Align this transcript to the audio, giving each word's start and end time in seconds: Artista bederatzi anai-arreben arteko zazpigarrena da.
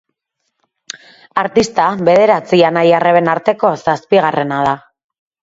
Artista 1.41 1.85
bederatzi 2.07 2.63
anai-arreben 2.71 3.31
arteko 3.35 3.73
zazpigarrena 3.83 4.61
da. 4.71 4.75